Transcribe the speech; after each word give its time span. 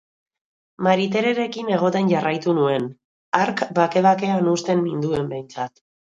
Maritererekin 0.85 1.67
egoten 1.73 2.07
jarraitu 2.13 2.55
nuen, 2.59 2.87
hark 3.41 3.61
bake-bakean 3.81 4.49
uzten 4.53 4.81
ninduen 4.87 5.29
behintzat. 5.35 5.83